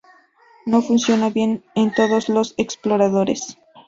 No 0.65 0.81
funciona 0.81 1.29
bien 1.29 1.63
en 1.75 1.93
todos 1.93 2.27
los 2.27 2.55
exploradores. 2.57 3.59